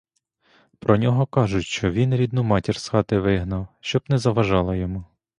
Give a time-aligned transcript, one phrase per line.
[0.79, 5.03] Про нього кажуть, що він рідну матір з хати вигнав, щоб не заважала йому.